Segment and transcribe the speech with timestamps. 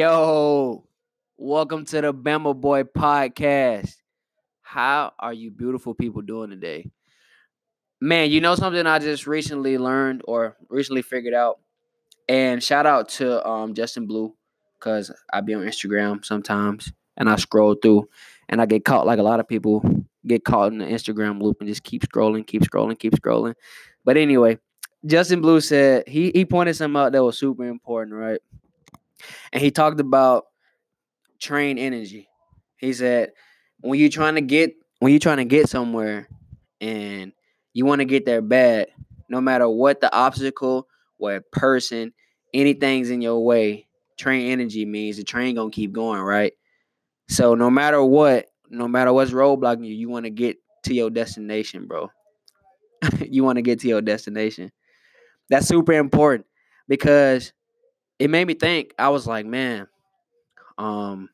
[0.00, 0.82] Yo,
[1.36, 3.96] welcome to the Bama Boy podcast.
[4.62, 6.90] How are you beautiful people doing today?
[8.00, 11.58] Man, you know something I just recently learned or recently figured out?
[12.30, 14.34] And shout out to um, Justin Blue,
[14.78, 18.08] because I be on Instagram sometimes and I scroll through
[18.48, 19.84] and I get caught like a lot of people
[20.26, 23.52] get caught in the Instagram loop and just keep scrolling, keep scrolling, keep scrolling.
[24.06, 24.60] But anyway,
[25.04, 28.40] Justin Blue said he he pointed something out that was super important, right?
[29.52, 30.44] And he talked about
[31.40, 32.28] train energy.
[32.78, 33.32] He said
[33.80, 36.28] when you're trying to get when you're trying to get somewhere
[36.80, 37.32] and
[37.72, 38.88] you want to get there bad,
[39.28, 42.12] no matter what the obstacle, what person,
[42.52, 43.86] anything's in your way,
[44.18, 46.52] train energy means the train gonna keep going, right?
[47.28, 51.10] So no matter what, no matter what's roadblocking you, you want to get to your
[51.10, 52.10] destination, bro.
[53.20, 54.72] you want to get to your destination.
[55.48, 56.46] That's super important
[56.88, 57.52] because
[58.20, 58.92] it made me think.
[58.98, 59.88] I was like, man,
[60.78, 61.30] um,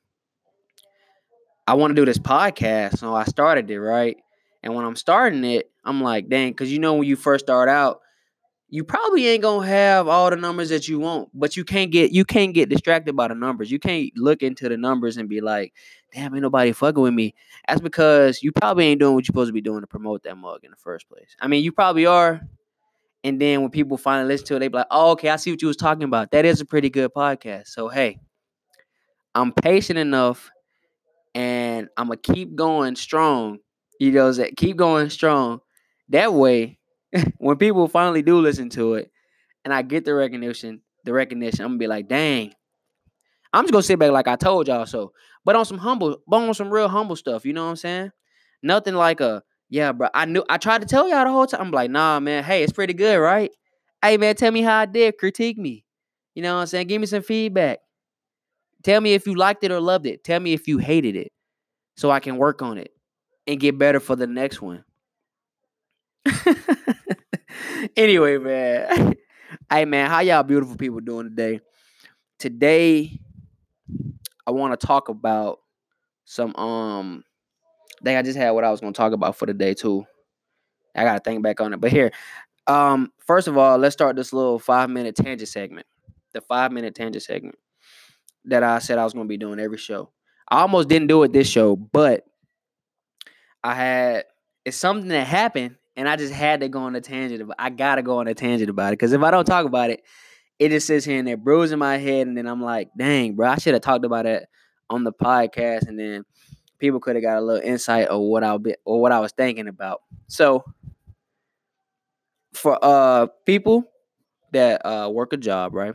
[1.66, 4.16] I want to do this podcast, so I started it right.
[4.62, 7.68] And when I'm starting it, I'm like, dang, because you know when you first start
[7.68, 8.00] out,
[8.68, 12.12] you probably ain't gonna have all the numbers that you want, but you can't get
[12.12, 13.70] you can't get distracted by the numbers.
[13.70, 15.72] You can't look into the numbers and be like,
[16.12, 17.34] damn, ain't nobody fucking with me.
[17.68, 20.36] That's because you probably ain't doing what you're supposed to be doing to promote that
[20.36, 21.36] mug in the first place.
[21.40, 22.40] I mean, you probably are,
[23.24, 25.50] and then when people finally listen to it, they be like, oh, okay, I see
[25.50, 26.30] what you was talking about.
[26.30, 27.68] That is a pretty good podcast.
[27.68, 28.18] So hey,
[29.34, 30.50] I'm patient enough
[31.34, 33.58] and I'm gonna keep going strong.
[34.00, 35.60] You know, that keep going strong.
[36.08, 36.78] That way,
[37.38, 39.10] when people finally do listen to it
[39.64, 42.52] and I get the recognition, the recognition, I'm gonna be like, dang.
[43.52, 45.12] I'm just gonna sit back like I told y'all so.
[45.44, 48.10] But on some humble, but on some real humble stuff, you know what I'm saying?
[48.62, 50.08] Nothing like a yeah, bro.
[50.14, 51.60] I knew I tried to tell y'all the whole time.
[51.60, 52.44] I'm like, nah, man.
[52.44, 53.50] Hey, it's pretty good, right?
[54.02, 55.18] Hey, man, tell me how I did.
[55.18, 55.84] Critique me.
[56.34, 56.86] You know what I'm saying?
[56.86, 57.78] Give me some feedback.
[58.82, 60.22] Tell me if you liked it or loved it.
[60.22, 61.32] Tell me if you hated it,
[61.96, 62.92] so I can work on it
[63.46, 64.84] and get better for the next one.
[67.96, 69.14] anyway, man.
[69.70, 71.60] hey, man, how y'all beautiful people doing today?
[72.38, 73.18] Today,
[74.46, 75.58] I want to talk about
[76.24, 77.24] some um
[78.04, 80.04] Dang, I just had what I was gonna talk about for the day too.
[80.94, 81.80] I gotta think back on it.
[81.80, 82.12] But here,
[82.66, 85.86] um, first of all, let's start this little five minute tangent segment.
[86.32, 87.56] The five minute tangent segment
[88.46, 90.10] that I said I was gonna be doing every show.
[90.48, 92.24] I almost didn't do it this show, but
[93.62, 94.24] I had
[94.64, 97.42] it's something that happened, and I just had to go on a tangent.
[97.42, 99.90] About, I gotta go on a tangent about it because if I don't talk about
[99.90, 100.02] it,
[100.58, 103.48] it just sits here and there bruising my head, and then I'm like, dang, bro,
[103.48, 104.46] I should have talked about it
[104.88, 106.24] on the podcast, and then
[106.78, 109.32] people could have got a little insight of what I'll be or what I was
[109.32, 110.02] thinking about.
[110.28, 110.64] So
[112.52, 113.84] for uh people
[114.52, 115.94] that uh work a job, right?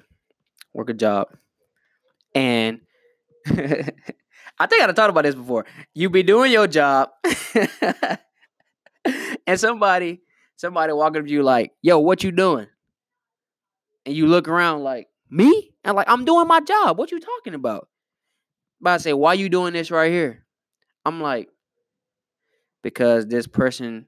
[0.74, 1.28] Work a job.
[2.34, 2.82] And
[3.48, 5.66] I think I talked about this before.
[5.94, 7.10] You be doing your job
[9.48, 10.22] and somebody
[10.56, 12.68] somebody walking up to you like, yo, what you doing?
[14.06, 15.74] And you look around like, me?
[15.84, 16.98] And like, I'm doing my job.
[16.98, 17.88] What you talking about?
[18.80, 20.46] But I say, why you doing this right here?
[21.06, 21.50] I'm like,
[22.84, 24.08] because this person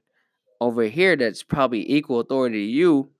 [0.60, 3.10] over here that's probably equal authority to you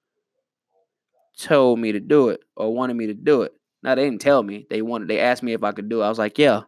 [1.38, 3.52] told me to do it or wanted me to do it.
[3.82, 4.66] Now they didn't tell me.
[4.70, 6.04] They wanted they asked me if I could do it.
[6.04, 6.62] I was like, yeah.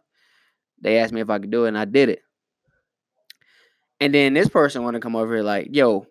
[0.81, 2.19] They asked me if I could do it and I did it.
[3.99, 6.05] And then this person wanna come over here like, yo,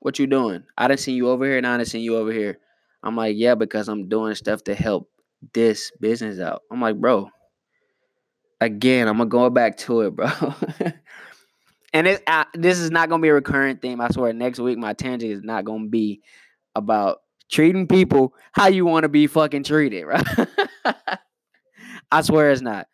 [0.00, 0.64] what you doing?
[0.76, 2.58] I didn't see you over here and I didn't see you over here.
[3.04, 5.08] I'm like, yeah, because I'm doing stuff to help
[5.54, 6.62] this business out.
[6.70, 7.30] I'm like, bro,
[8.62, 10.28] again, I'm gonna go back to it, bro.
[11.92, 14.00] and it, I, this is not gonna be a recurrent theme.
[14.00, 16.22] I swear, next week my tangent is not gonna be
[16.74, 17.18] about
[17.50, 20.24] treating people how you want to be fucking treated, right?
[22.10, 22.86] I swear it's not.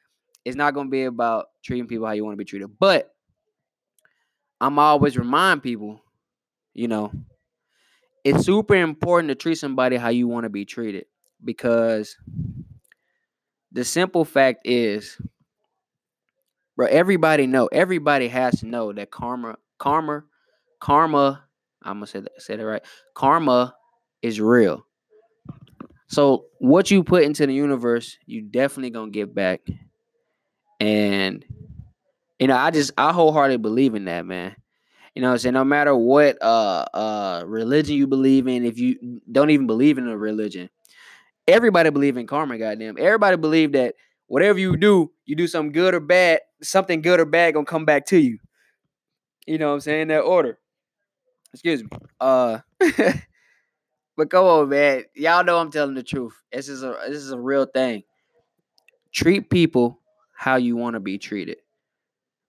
[0.44, 2.70] It's not gonna be about treating people how you want to be treated.
[2.78, 3.10] But
[4.60, 6.00] I'm always remind people,
[6.75, 7.12] you know,
[8.25, 11.06] it's super important to treat somebody how you want to be treated
[11.44, 12.16] because
[13.72, 15.20] the simple fact is
[16.78, 16.86] bro.
[16.86, 17.66] Everybody know.
[17.66, 20.25] Everybody has to know that karma, karma,
[20.80, 21.44] karma.
[21.82, 22.82] I'm gonna say that, say that right.
[23.14, 23.75] Karma
[24.22, 24.86] is real.
[26.06, 29.60] So what you put into the universe, you definitely gonna get back.
[30.80, 31.44] And
[32.38, 34.54] you know, I just I wholeheartedly believe in that, man.
[35.14, 35.54] You know I'm saying?
[35.54, 40.06] No matter what uh uh religion you believe in, if you don't even believe in
[40.06, 40.70] a religion,
[41.48, 42.96] everybody believe in karma, goddamn.
[43.00, 43.96] Everybody believe that
[44.28, 47.84] whatever you do, you do something good or bad, something good or bad gonna come
[47.84, 48.38] back to you.
[49.46, 50.08] You know what I'm saying?
[50.08, 50.58] That order.
[51.52, 51.90] Excuse me.
[52.20, 52.58] Uh
[54.16, 55.05] but come on, man.
[55.14, 56.34] Y'all know I'm telling the truth.
[56.52, 58.02] This is a this is a real thing.
[59.12, 60.00] treat people
[60.37, 61.58] how you want to be treated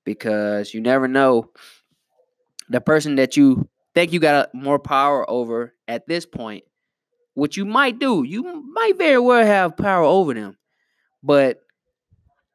[0.05, 1.49] because you never know
[2.69, 6.63] the person that you think you got more power over at this point
[7.33, 10.57] what you might do you might very well have power over them
[11.23, 11.61] but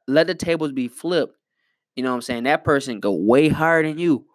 [0.06, 1.36] let the tables be flipped
[1.96, 2.44] you know what i'm saying?
[2.44, 4.26] That person go way higher than you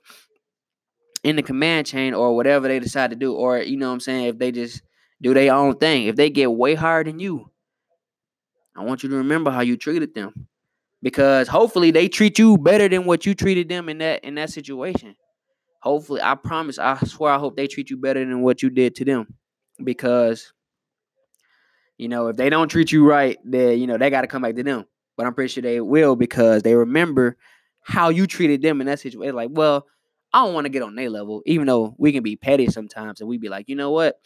[1.24, 4.00] in the command chain or whatever they decide to do or you know what i'm
[4.00, 4.82] saying if they just
[5.22, 6.08] do their own thing.
[6.08, 7.50] If they get way higher than you
[8.76, 10.48] i want you to remember how you treated them
[11.02, 14.50] because hopefully they treat you better than what you treated them in that in that
[14.50, 15.16] situation.
[15.82, 18.96] Hopefully i promise i swear i hope they treat you better than what you did
[18.96, 19.28] to them
[19.84, 20.54] because
[21.98, 24.42] you know if they don't treat you right then you know they got to come
[24.42, 24.86] back to them
[25.20, 27.36] but i'm pretty sure they will because they remember
[27.82, 29.86] how you treated them in that situation like well
[30.32, 33.20] I don't want to get on their level, even though we can be petty sometimes,
[33.20, 34.20] and we'd be like, you know what?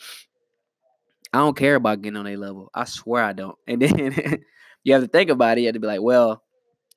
[1.32, 2.70] I don't care about getting on their level.
[2.74, 3.58] I swear I don't.
[3.68, 4.44] And then
[4.84, 5.62] you have to think about it.
[5.62, 6.44] You have to be like, well,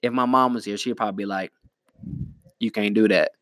[0.03, 1.53] if my mom was here, she'd probably be like,
[2.59, 3.33] you can't do that.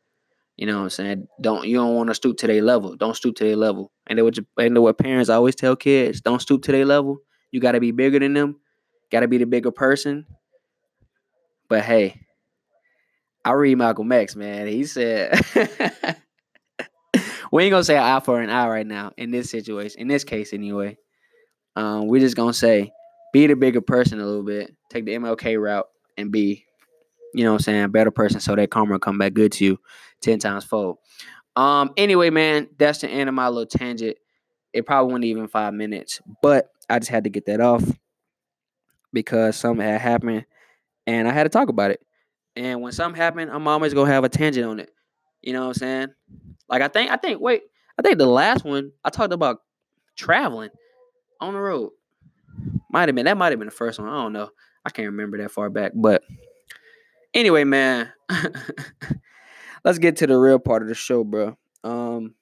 [0.56, 1.28] You know what I'm saying?
[1.40, 2.94] Don't you don't want to stoop to their level.
[2.94, 3.90] Don't stoop to their level.
[4.06, 7.18] And what you, and what parents always tell kids, don't stoop to their level.
[7.50, 8.60] You got to be bigger than them.
[9.10, 10.26] Got to be the bigger person.
[11.68, 12.20] But hey,
[13.44, 14.66] I read Malcolm X, man.
[14.66, 15.38] He said,
[17.52, 20.24] we ain't gonna say eye for an eye right now in this situation, in this
[20.24, 20.96] case anyway.
[21.76, 22.92] Um, we're just gonna say,
[23.32, 24.74] be the bigger person a little bit.
[24.90, 26.64] Take the MLK route and be,
[27.34, 29.64] you know what I'm saying, a better person so that karma come back good to
[29.64, 29.80] you
[30.22, 30.98] 10 times fold.
[31.56, 34.16] Um, anyway, man, that's the end of my little tangent.
[34.72, 37.84] It probably wasn't even five minutes, but I just had to get that off
[39.12, 40.46] because something had happened
[41.06, 42.00] and I had to talk about it.
[42.56, 44.90] And when something happened, I'm always gonna have a tangent on it.
[45.42, 46.08] You know what I'm saying?
[46.68, 47.62] Like I think I think wait,
[47.98, 49.58] I think the last one I talked about
[50.16, 50.70] traveling
[51.40, 51.90] on the road.
[52.90, 54.08] Might have been that might have been the first one.
[54.08, 54.50] I don't know.
[54.84, 55.92] I can't remember that far back.
[55.94, 56.22] But
[57.32, 58.12] anyway, man.
[59.84, 61.56] let's get to the real part of the show, bro.
[61.82, 62.34] Um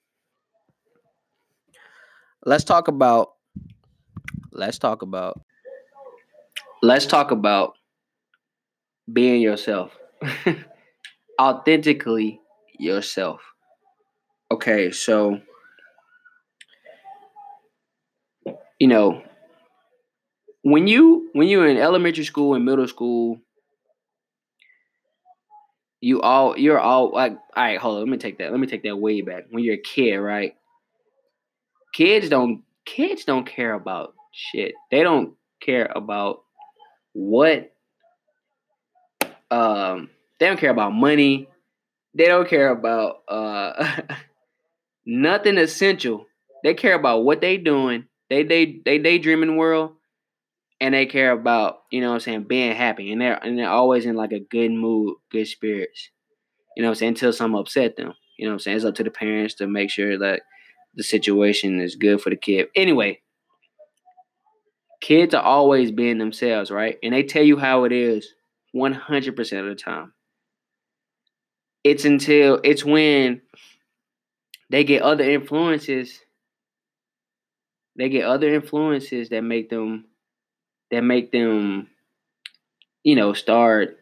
[2.44, 3.32] let's talk about
[4.52, 5.40] let's talk about
[6.82, 7.76] let's talk about
[9.10, 9.96] being yourself.
[11.40, 12.40] authentically
[12.78, 13.40] yourself.
[14.50, 15.40] Okay, so
[18.82, 19.22] you know
[20.62, 23.38] when you when you're in elementary school and middle school
[26.00, 28.66] you all you're all like all right hold on let me take that let me
[28.66, 30.56] take that way back when you're a kid right
[31.94, 36.42] kids don't kids don't care about shit they don't care about
[37.12, 37.71] what
[39.52, 40.10] um
[40.40, 41.48] they don't care about money.
[42.14, 44.00] They don't care about uh
[45.06, 46.26] nothing essential.
[46.64, 48.06] They care about what they doing.
[48.30, 49.92] They they they daydreaming world
[50.80, 53.12] and they care about, you know what I'm saying, being happy.
[53.12, 56.10] And they're and they're always in like a good mood, good spirits.
[56.76, 57.08] You know what I'm saying?
[57.10, 58.14] Until something upset them.
[58.38, 58.76] You know what I'm saying?
[58.78, 60.42] It's up to the parents to make sure that
[60.94, 62.68] the situation is good for the kid.
[62.74, 63.20] Anyway,
[65.00, 66.96] kids are always being themselves, right?
[67.02, 68.32] And they tell you how it is
[68.74, 70.12] 100% of the time.
[71.84, 73.42] It's until it's when
[74.70, 76.20] they get other influences
[77.96, 80.06] they get other influences that make them
[80.90, 81.88] that make them
[83.02, 83.98] you know start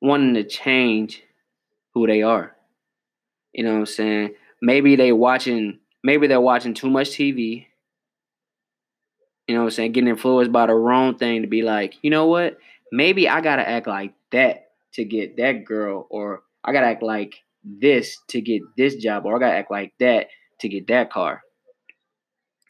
[0.00, 1.22] wanting to change
[1.94, 2.56] who they are.
[3.52, 4.34] You know what i'm saying?
[4.60, 7.66] Maybe they watching maybe they're watching too much tv
[9.48, 9.92] you know what i'm saying?
[9.92, 12.58] Getting influenced by the wrong thing to be like you know what
[12.92, 17.42] maybe i gotta act like that to get that girl or I gotta act like
[17.64, 20.28] this to get this job, or I gotta act like that
[20.60, 21.42] to get that car.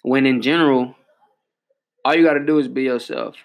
[0.03, 0.95] When in general,
[2.05, 3.37] all you gotta do is be yourself.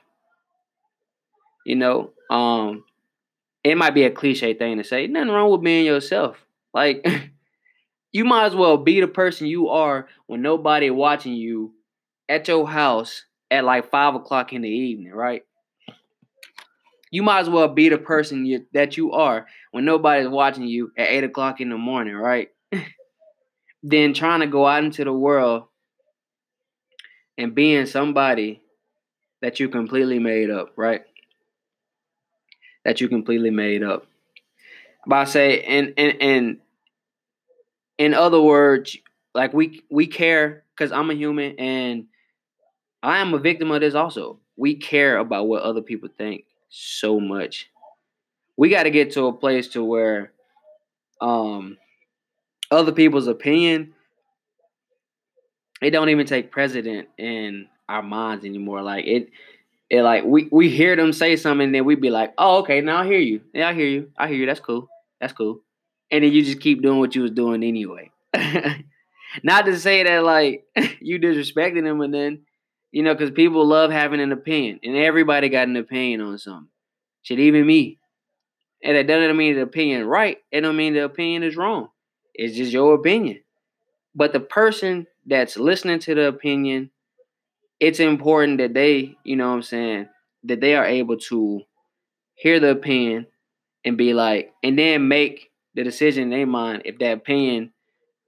[1.65, 2.86] You know, um,
[3.63, 5.07] it might be a cliche thing to say.
[5.07, 6.38] Nothing wrong with being yourself.
[6.74, 7.05] Like
[8.13, 11.74] you might as well be the person you are when nobody watching you
[12.29, 15.43] at your house at like five o'clock in the evening, right?
[17.12, 20.92] You might as well be the person you, that you are when nobody's watching you
[20.98, 22.50] at eight o'clock in the morning, right?
[23.84, 25.64] then trying to go out into the world
[27.38, 28.62] and being somebody
[29.42, 31.02] that you completely made up, right?
[32.84, 34.08] That you completely made up.
[35.06, 36.58] But I say, and and and
[37.98, 38.98] in other words,
[39.34, 42.08] like we we care because I'm a human and
[43.02, 44.40] I am a victim of this also.
[44.58, 47.70] We care about what other people think so much.
[48.58, 50.32] We got to get to a place to where
[51.22, 51.78] um
[52.72, 53.94] other people's opinion
[55.82, 58.82] it don't even take precedent in our minds anymore.
[58.82, 59.30] Like it
[59.90, 62.82] it like we we hear them say something, and then we be like, oh, okay,
[62.82, 63.42] now I hear you.
[63.54, 64.12] Yeah, I hear you.
[64.18, 64.46] I hear you.
[64.46, 64.90] That's cool.
[65.22, 65.62] That's cool.
[66.12, 68.12] And then you just keep doing what you was doing anyway.
[69.44, 70.66] Not to say that like
[71.02, 72.42] you disrespecting them, and then
[72.91, 76.70] you know, because people love having an opinion, and everybody got an opinion on something.
[77.22, 78.00] Shit, even me.
[78.84, 80.38] And that doesn't mean the opinion right.
[80.51, 81.89] It don't mean the opinion is wrong.
[82.34, 83.41] It's just your opinion.
[84.15, 86.91] But the person that's listening to the opinion,
[87.79, 90.08] it's important that they, you know what I'm saying,
[90.44, 91.62] that they are able to
[92.36, 93.27] hear the opinion
[93.84, 97.74] and be like, and then make the decision in their mind if that opinion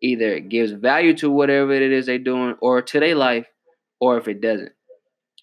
[0.01, 3.45] either gives value to whatever it is they're doing or to their life
[3.99, 4.71] or if it doesn't.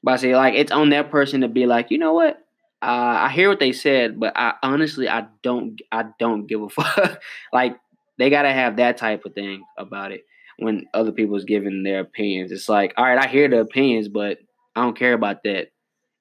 [0.03, 2.39] But I say like it's on that person to be like, you know what?
[2.83, 6.69] Uh, I hear what they said, but I honestly I don't I don't give a
[6.71, 7.23] fuck.
[7.53, 7.77] like
[8.19, 10.25] they gotta have that type of thing about it
[10.59, 12.53] when other people's giving their opinions.
[12.53, 14.39] It's like, all right, I hear the opinions, but
[14.75, 15.69] I don't care about that.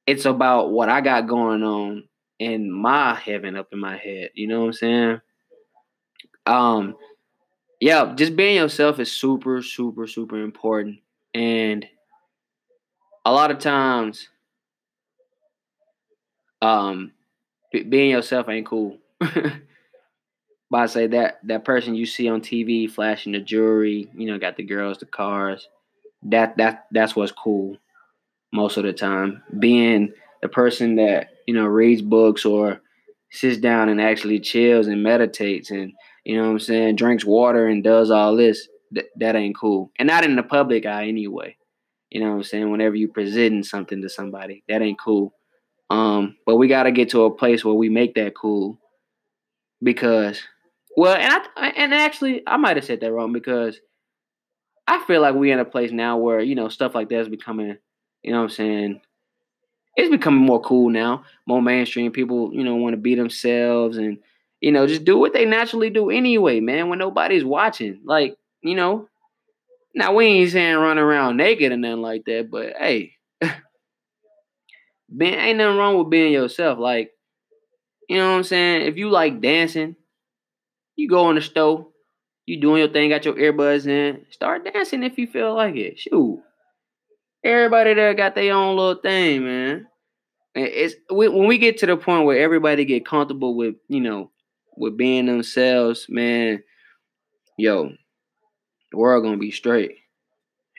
[0.07, 2.03] It's about what I got going on
[2.39, 4.29] in my heaven up in my head.
[4.33, 5.21] You know what I'm saying?
[6.45, 6.95] Um,
[7.79, 10.99] yeah, just being yourself is super, super, super important.
[11.33, 11.85] And
[13.25, 14.29] a lot of times,
[16.62, 17.12] um,
[17.72, 18.98] being yourself ain't cool.
[19.20, 19.62] but
[20.72, 24.58] I say that that person you see on TV flashing the jewelry, you know, got
[24.58, 25.67] the girls, the cars.
[26.24, 27.77] That that that's what's cool
[28.53, 29.44] most of the time.
[29.58, 32.82] Being the person that you know reads books or
[33.32, 35.91] sits down and actually chills and meditates and
[36.24, 38.67] you know what I'm saying, drinks water and does all this.
[38.94, 41.58] Th- that ain't cool, and not in the public eye anyway.
[42.15, 42.72] You know what I'm saying?
[42.72, 45.34] Whenever you presenting something to somebody, that ain't cool.
[45.89, 48.79] Um, but we gotta get to a place where we make that cool.
[49.84, 50.41] Because
[50.95, 53.81] well, and I and actually I might have said that wrong because
[54.88, 57.27] I feel like we in a place now where, you know, stuff like that is
[57.27, 57.75] becoming,
[58.24, 59.01] you know what I'm saying,
[59.98, 62.13] it's becoming more cool now, more mainstream.
[62.13, 64.19] People, you know, want to be themselves and,
[64.62, 68.00] you know, just do what they naturally do anyway, man, when nobody's watching.
[68.05, 69.10] Like, you know,
[69.95, 73.13] now we ain't saying run around naked or nothing like that, but hey,
[75.17, 76.77] being ain't nothing wrong with being yourself.
[76.77, 77.11] Like,
[78.09, 78.87] you know what I'm saying?
[78.87, 79.95] If you like dancing,
[80.97, 81.87] you go in the store,
[82.45, 85.97] you doing your thing, got your earbuds in, start dancing if you feel like it.
[85.97, 86.41] Shoot.
[87.43, 89.87] Everybody there got their own little thing, man.
[90.55, 94.31] It's when we get to the point where everybody get comfortable with, you know,
[94.77, 96.63] with being themselves, man.
[97.57, 97.91] Yo,
[98.95, 99.97] the world gonna be straight.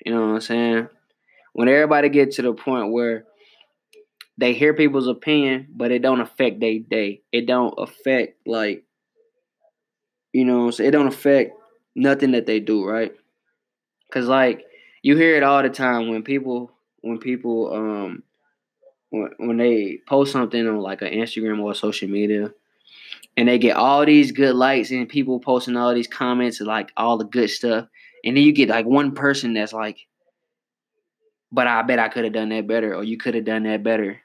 [0.04, 0.88] You know what I'm saying?
[1.52, 3.24] When everybody get to the point where
[4.38, 7.22] they hear people's opinion, but it don't affect their day.
[7.32, 8.84] It don't affect like
[10.32, 11.52] you know, so it don't affect
[11.94, 13.12] nothing that they do, right?
[14.12, 14.64] Cause like
[15.02, 18.22] you hear it all the time when people when people um
[19.10, 22.50] when, when they post something on like an Instagram or social media
[23.36, 26.90] and they get all these good likes and people posting all these comments and like
[26.96, 27.86] all the good stuff
[28.24, 29.98] and then you get like one person that's like,
[31.52, 33.82] but I bet I could have done that better, or you could have done that
[33.82, 34.20] better.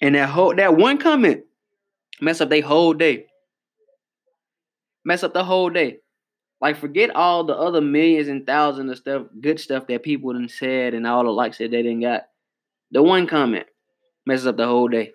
[0.00, 1.44] And that whole that one comment
[2.20, 3.26] mess up their whole day.
[5.04, 5.98] Mess up the whole day.
[6.60, 10.48] Like forget all the other millions and thousands of stuff, good stuff that people done
[10.48, 12.22] said and all the likes that they didn't got.
[12.90, 13.66] The one comment
[14.24, 15.12] messes up the whole day.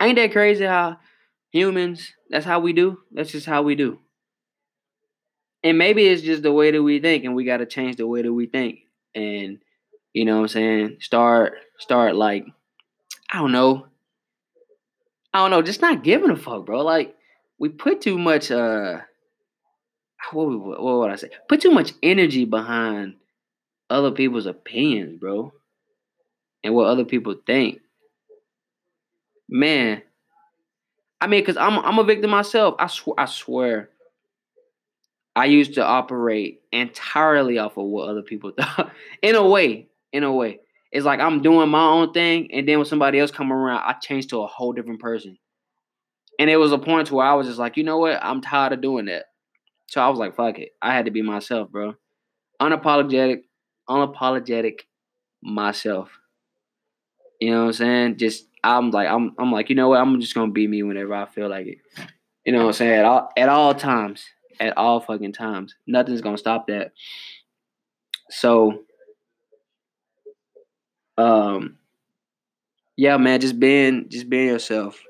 [0.00, 0.98] Ain't that crazy how
[1.50, 2.98] humans, that's how we do?
[3.10, 3.98] That's just how we do
[5.62, 8.06] and maybe it's just the way that we think and we got to change the
[8.06, 8.80] way that we think.
[9.14, 9.58] And
[10.12, 10.96] you know what i'm saying?
[11.00, 12.46] Start start like
[13.32, 13.86] i don't know.
[15.32, 16.82] I don't know just not giving a fuck bro.
[16.82, 17.14] Like
[17.58, 19.00] we put too much uh
[20.32, 21.30] what, what, what would i say?
[21.48, 23.16] Put too much energy behind
[23.88, 25.52] other people's opinions bro
[26.64, 27.80] and what other people think.
[29.48, 30.02] Man
[31.20, 32.76] i mean because i'm i'm a victim myself.
[32.78, 33.90] I swear i swear
[35.36, 38.90] I used to operate entirely off of what other people thought.
[39.22, 40.60] in a way, in a way.
[40.92, 43.92] It's like I'm doing my own thing, and then when somebody else come around, I
[44.00, 45.38] change to a whole different person.
[46.38, 48.18] And it was a point to where I was just like, you know what?
[48.22, 49.26] I'm tired of doing that.
[49.86, 50.70] So I was like, fuck it.
[50.80, 51.94] I had to be myself, bro.
[52.60, 53.42] Unapologetic,
[53.88, 54.80] unapologetic
[55.42, 56.10] myself.
[57.40, 58.16] You know what I'm saying?
[58.16, 60.00] Just I'm like, I'm I'm like, you know what?
[60.00, 61.78] I'm just gonna be me whenever I feel like it.
[62.44, 62.92] You know what I'm saying?
[62.92, 64.24] At all at all times
[64.60, 65.74] at all fucking times.
[65.86, 66.92] Nothing's gonna stop that.
[68.30, 68.84] So,
[71.18, 71.78] um,
[72.96, 75.02] yeah, man, just being just being yourself.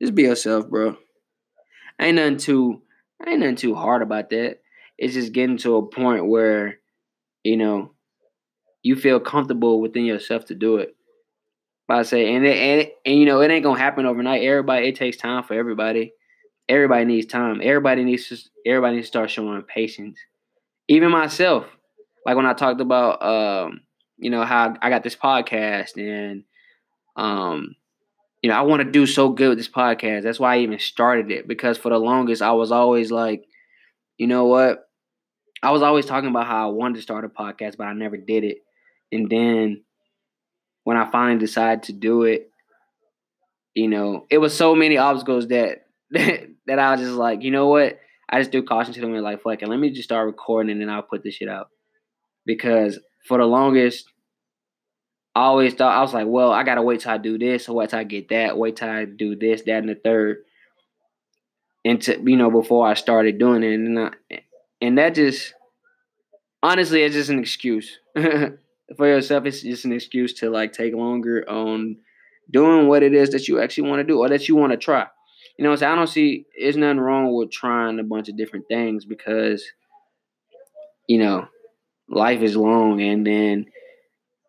[0.00, 0.96] Just be yourself, bro.
[2.00, 2.82] Ain't nothing too
[3.26, 4.58] ain't nothing too hard about that.
[4.96, 6.78] It's just getting to a point where,
[7.42, 7.92] you know,
[8.82, 10.94] you feel comfortable within yourself to do it.
[11.86, 14.42] But I say, and, it, and it, and you know, it ain't gonna happen overnight.
[14.42, 16.12] Everybody, it takes time for everybody.
[16.68, 17.60] Everybody needs time.
[17.62, 18.36] Everybody needs to.
[18.66, 20.18] Everybody needs to start showing patience.
[20.88, 21.66] Even myself,
[22.26, 23.80] like when I talked about, um,
[24.18, 26.44] you know, how I got this podcast and,
[27.16, 27.74] um,
[28.42, 30.22] you know, I want to do so good with this podcast.
[30.22, 33.44] That's why I even started it because for the longest I was always like,
[34.16, 34.88] you know what?
[35.62, 38.16] I was always talking about how I wanted to start a podcast, but I never
[38.16, 38.58] did it.
[39.10, 39.82] And then
[40.84, 42.50] when I finally decided to do it,
[43.74, 47.68] you know, it was so many obstacles that that I was just like, you know
[47.68, 47.98] what?
[48.28, 50.72] I just do caution to them and like, fuck it, let me just start recording
[50.72, 51.68] and then I'll put this shit out.
[52.44, 54.06] Because for the longest,
[55.34, 57.76] I always thought I was like, well, I gotta wait till I do this, or
[57.76, 60.38] wait till I get that, wait till I do this, that, and the third,
[61.84, 64.10] and to you know before I started doing it, and I,
[64.80, 65.54] and that just
[66.62, 69.44] honestly, it's just an excuse for yourself.
[69.44, 71.98] It's just an excuse to like take longer on
[72.50, 74.78] doing what it is that you actually want to do or that you want to
[74.78, 75.06] try.
[75.58, 78.66] You know, so I don't see there's nothing wrong with trying a bunch of different
[78.68, 79.64] things because
[81.08, 81.48] you know
[82.08, 83.66] life is long, and then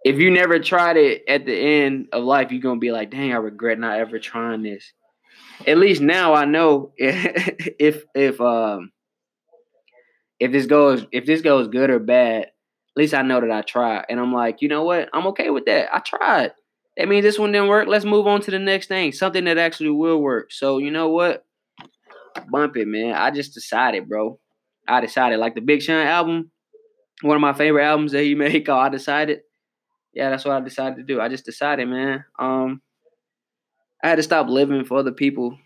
[0.03, 3.33] if you never tried it at the end of life, you're gonna be like, dang,
[3.33, 4.93] I regret not ever trying this.
[5.67, 8.91] At least now I know if if um
[10.39, 12.51] if this goes if this goes good or bad, at
[12.95, 14.05] least I know that I tried.
[14.09, 15.09] And I'm like, you know what?
[15.13, 15.93] I'm okay with that.
[15.93, 16.51] I tried.
[16.99, 17.87] That means this one didn't work.
[17.87, 19.11] Let's move on to the next thing.
[19.11, 20.51] Something that actually will work.
[20.51, 21.43] So you know what?
[22.51, 23.15] Bump it, man.
[23.15, 24.39] I just decided, bro.
[24.87, 25.39] I decided.
[25.39, 26.51] Like the Big Sean album,
[27.23, 29.39] one of my favorite albums that he made called I Decided.
[30.13, 31.19] Yeah, that's what I decided to do.
[31.19, 32.25] I just decided, man.
[32.37, 32.81] Um
[34.03, 35.57] I had to stop living for other people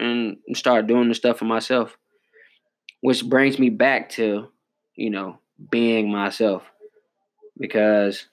[0.00, 1.96] and start doing the stuff for myself
[3.02, 4.48] which brings me back to,
[4.94, 5.38] you know,
[5.70, 6.62] being myself.
[7.58, 8.26] Because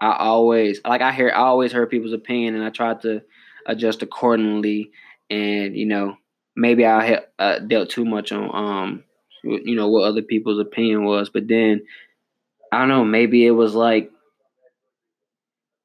[0.00, 3.22] I always like I hear I always heard people's opinion and I tried to
[3.66, 4.90] adjust accordingly
[5.28, 6.16] and you know
[6.56, 9.04] maybe I uh, dealt too much on um
[9.42, 11.82] you know what other people's opinion was but then
[12.72, 14.10] I don't know maybe it was like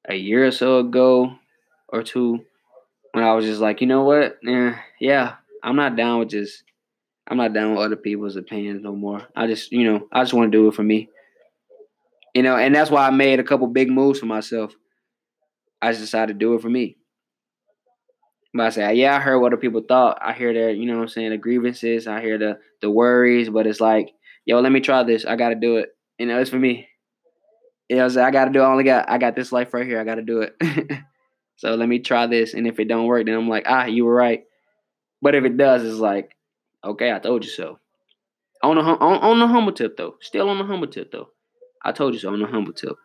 [0.08, 1.36] a year or so ago
[1.90, 2.46] or two
[3.12, 6.64] when I was just like you know what yeah yeah I'm not down with just
[7.28, 9.22] I'm not down with other people's opinions no more.
[9.36, 11.10] I just, you know, I just want to do it for me.
[12.36, 14.76] You know, and that's why I made a couple big moves for myself.
[15.82, 16.98] I just decided to do it for me.
[18.54, 20.20] But I say, yeah, I heard what other people thought.
[20.22, 22.08] I hear their, you know what I'm saying, the grievances.
[22.08, 24.12] I hear the the worries, but it's like,
[24.46, 25.26] yo, let me try this.
[25.26, 25.90] I gotta do it.
[26.20, 26.88] You know, it's for me.
[27.90, 28.62] You know, I gotta do.
[28.62, 29.10] I only got.
[29.10, 30.00] I got this life right here.
[30.00, 30.56] I gotta do it.
[31.56, 34.06] so let me try this, and if it don't work, then I'm like, ah, you
[34.06, 34.44] were right.
[35.22, 36.36] But if it does, it's like,
[36.86, 37.80] Okay, I told you so.
[38.62, 41.30] On the on, on the humble tip though, still on the humble tip though.
[41.86, 42.96] I told you so on the humble tip.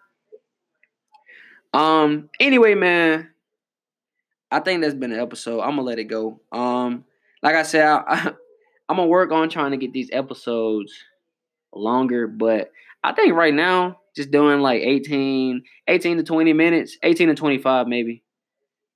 [1.73, 2.31] Um.
[2.41, 3.29] Anyway, man,
[4.51, 5.61] I think that's been an episode.
[5.61, 6.41] I'm gonna let it go.
[6.51, 7.05] Um.
[7.43, 8.33] Like I said, I, I,
[8.89, 10.93] I'm gonna work on trying to get these episodes
[11.73, 12.73] longer, but
[13.05, 17.87] I think right now just doing like 18, 18 to 20 minutes, 18 to 25
[17.87, 18.25] maybe.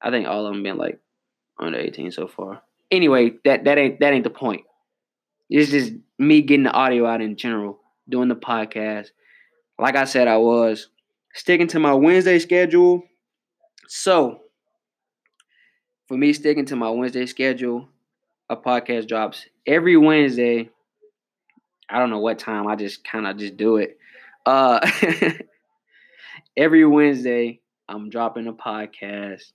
[0.03, 0.99] I think all of them been like
[1.59, 2.62] under 18 so far.
[2.90, 4.62] Anyway, that that ain't that ain't the point.
[5.49, 9.09] It's just me getting the audio out in general, doing the podcast.
[9.78, 10.88] Like I said, I was
[11.34, 13.02] sticking to my Wednesday schedule.
[13.88, 14.40] So,
[16.06, 17.88] for me sticking to my Wednesday schedule,
[18.48, 20.70] a podcast drops every Wednesday.
[21.88, 22.66] I don't know what time.
[22.66, 23.98] I just kind of just do it.
[24.46, 24.80] Uh,
[26.56, 29.52] every Wednesday, I'm dropping a podcast.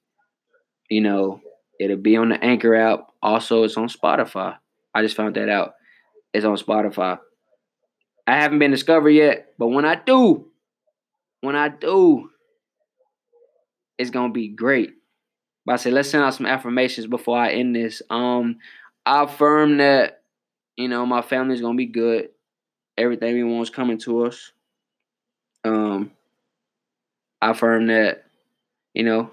[0.90, 1.42] You know,
[1.80, 3.08] it'll be on the Anchor app.
[3.22, 4.58] Also, it's on Spotify.
[4.94, 5.74] I just found that out
[6.34, 7.20] It's on Spotify.
[8.30, 10.46] I haven't been discovered yet, but when I do,
[11.42, 12.30] when I do,
[13.98, 14.92] it's gonna be great.
[15.66, 18.04] But I said, let's send out some affirmations before I end this.
[18.12, 18.60] Um,
[19.04, 20.22] I affirm that
[20.78, 22.30] you know my family's gonna be good.
[23.00, 24.52] Everything we want is coming to us.
[25.64, 26.12] Um,
[27.42, 28.26] I affirm that
[28.94, 29.32] you know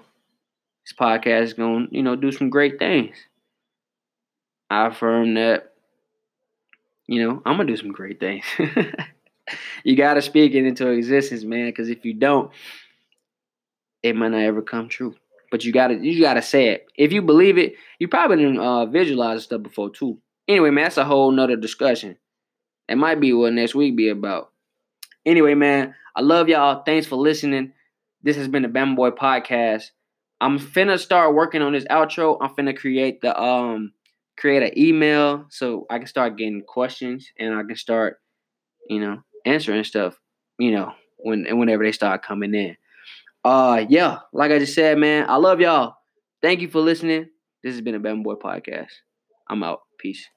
[0.83, 3.15] this podcast is gonna you know do some great things.
[4.71, 5.73] I affirm that
[7.07, 8.45] you know, I'm gonna do some great things.
[9.83, 11.67] you gotta speak it into existence, man.
[11.67, 12.51] Because if you don't,
[14.03, 15.15] it might not ever come true.
[15.49, 16.87] But you gotta, you gotta say it.
[16.97, 20.19] If you believe it, you probably didn't uh, visualize stuff before too.
[20.47, 22.17] Anyway, man, that's a whole nother discussion.
[22.87, 24.51] That might be what next week be about.
[25.25, 26.83] Anyway, man, I love y'all.
[26.83, 27.73] Thanks for listening.
[28.23, 29.91] This has been the Bama Boy Podcast.
[30.39, 32.37] I'm finna start working on this outro.
[32.41, 33.93] I'm finna create the um
[34.37, 38.17] create an email so I can start getting questions and I can start,
[38.89, 40.17] you know, answering stuff,
[40.59, 42.77] you know, when whenever they start coming in.
[43.43, 45.95] Uh, yeah, like I just said, man, I love y'all.
[46.41, 47.27] Thank you for listening.
[47.63, 48.91] This has been a Bama Boy podcast.
[49.49, 49.81] I'm out.
[49.99, 50.27] Peace.